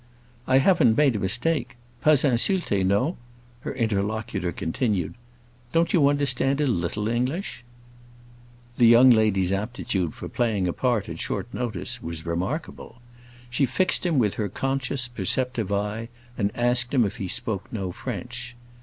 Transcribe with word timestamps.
"I 0.47 0.57
haven't 0.57 0.97
made 0.97 1.15
a 1.15 1.19
mistake—pas 1.19 2.23
insulté, 2.23 2.83
no?" 2.83 3.17
her 3.59 3.71
interlocutor 3.75 4.51
continued. 4.51 5.13
"Don't 5.73 5.93
you 5.93 6.07
understand 6.07 6.59
a 6.59 6.65
little 6.65 7.07
English?" 7.07 7.63
The 8.79 8.87
young 8.87 9.11
lady's 9.11 9.51
aptitude 9.51 10.15
for 10.15 10.27
playing 10.27 10.67
a 10.67 10.73
part 10.73 11.07
at 11.07 11.19
short 11.19 11.53
notice 11.53 12.01
was 12.01 12.25
remarkable. 12.25 12.99
She 13.51 13.67
fixed 13.67 14.03
him 14.03 14.17
with 14.17 14.33
her 14.41 14.49
conscious, 14.49 15.07
perceptive 15.07 15.71
eye 15.71 16.09
and 16.35 16.49
asked 16.55 16.95
him 16.95 17.05
if 17.05 17.17
he 17.17 17.27
spoke 17.27 17.71
no 17.71 17.91
French. 17.91 18.55